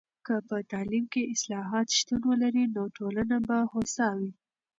که 0.25 0.35
په 0.49 0.57
تعلیم 0.71 1.05
کې 1.13 1.21
اصلاحات 1.33 1.87
شتون 1.97 2.21
ولري، 2.29 2.65
نو 2.75 2.83
ټولنه 2.97 3.37
به 3.47 3.57
هوسا 3.71 4.07
وي. 4.19 4.31